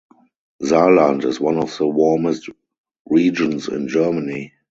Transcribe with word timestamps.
Saarland 0.63 1.25
is 1.25 1.39
one 1.39 1.57
of 1.59 1.77
the 1.77 1.85
warmest 1.87 2.49
regions 3.05 3.67
in 3.67 3.87
Germany. 3.87 4.51